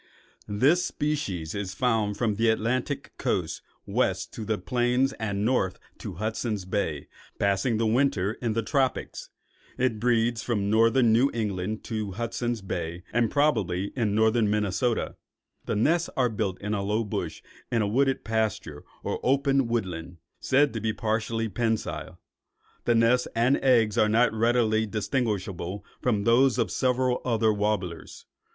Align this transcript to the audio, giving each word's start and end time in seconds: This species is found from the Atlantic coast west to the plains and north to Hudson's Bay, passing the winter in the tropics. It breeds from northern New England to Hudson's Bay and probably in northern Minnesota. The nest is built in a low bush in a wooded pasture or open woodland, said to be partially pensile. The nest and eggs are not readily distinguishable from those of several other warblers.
This 0.47 0.83
species 0.83 1.53
is 1.53 1.75
found 1.75 2.17
from 2.17 2.33
the 2.33 2.49
Atlantic 2.49 3.11
coast 3.19 3.61
west 3.85 4.33
to 4.33 4.43
the 4.43 4.57
plains 4.57 5.13
and 5.19 5.45
north 5.45 5.77
to 5.99 6.13
Hudson's 6.15 6.65
Bay, 6.65 7.07
passing 7.37 7.77
the 7.77 7.85
winter 7.85 8.31
in 8.41 8.53
the 8.53 8.63
tropics. 8.63 9.29
It 9.77 9.99
breeds 9.99 10.41
from 10.41 10.71
northern 10.71 11.13
New 11.13 11.29
England 11.35 11.83
to 11.83 12.13
Hudson's 12.13 12.63
Bay 12.63 13.03
and 13.13 13.29
probably 13.29 13.91
in 13.95 14.15
northern 14.15 14.49
Minnesota. 14.49 15.17
The 15.67 15.75
nest 15.75 16.09
is 16.17 16.29
built 16.29 16.59
in 16.59 16.73
a 16.73 16.81
low 16.81 17.03
bush 17.03 17.43
in 17.71 17.83
a 17.83 17.87
wooded 17.87 18.23
pasture 18.23 18.83
or 19.03 19.19
open 19.21 19.67
woodland, 19.67 20.17
said 20.39 20.73
to 20.73 20.81
be 20.81 20.93
partially 20.93 21.47
pensile. 21.47 22.17
The 22.85 22.95
nest 22.95 23.27
and 23.35 23.57
eggs 23.57 23.99
are 23.99 24.09
not 24.09 24.33
readily 24.33 24.87
distinguishable 24.87 25.85
from 26.01 26.23
those 26.23 26.57
of 26.57 26.71
several 26.71 27.21
other 27.23 27.53
warblers. 27.53 28.25